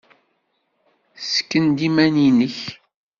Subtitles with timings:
[1.23, 2.57] Ssken-d iman-nnek.